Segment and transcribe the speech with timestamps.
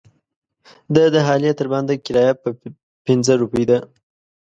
[0.95, 2.33] د دهالې تر بنده کرایه
[3.05, 3.77] پنځه روپۍ ده.